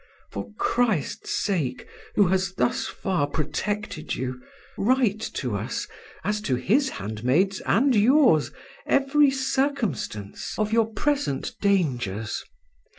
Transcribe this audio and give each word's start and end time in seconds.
For 0.31 0.51
Christ's 0.57 1.29
sake, 1.29 1.85
who 2.15 2.29
has 2.29 2.55
thus 2.55 2.87
far 2.87 3.27
protected 3.27 4.15
you, 4.15 4.41
write 4.75 5.19
to 5.35 5.55
us, 5.55 5.87
as 6.23 6.41
to 6.41 6.55
His 6.55 6.89
handmaids 6.89 7.61
and 7.67 7.95
yours, 7.95 8.49
every 8.87 9.29
circumstance 9.29 10.55
of 10.57 10.73
your 10.73 10.91
present 10.91 11.53
dangers. 11.61 12.43